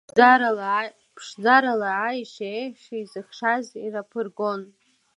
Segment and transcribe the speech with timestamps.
[1.15, 4.61] Ԥшӡарала аешьеи аеҳәшьеи изыхшаз ираԥыргон.